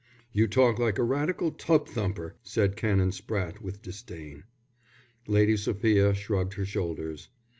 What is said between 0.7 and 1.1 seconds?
like a